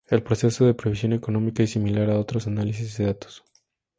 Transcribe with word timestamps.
El 0.07 0.23
proceso 0.23 0.65
de 0.65 0.73
previsión 0.73 1.13
económica 1.13 1.61
es 1.61 1.69
similar 1.73 2.09
a 2.09 2.17
otros 2.17 2.47
análisis 2.47 2.97
de 2.97 3.05
datos. 3.05 3.43